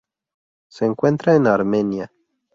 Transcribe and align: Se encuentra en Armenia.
Se 0.71 0.85
encuentra 0.85 1.35
en 1.35 1.45
Armenia. 1.45 2.11